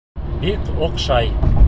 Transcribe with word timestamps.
Бик 0.45 0.71
оҡшай!.. 0.87 1.33